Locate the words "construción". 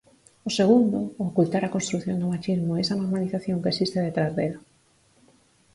1.75-2.17